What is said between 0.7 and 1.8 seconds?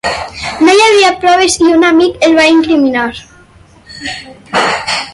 hi havia proves i